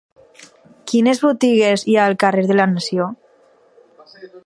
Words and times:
Quines 0.91 1.21
botigues 1.25 1.85
hi 1.91 1.99
ha 1.99 2.07
al 2.07 2.19
carrer 2.25 2.49
de 2.53 2.59
la 2.59 2.69
Nació? 2.75 3.11